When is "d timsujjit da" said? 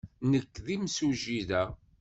0.65-1.63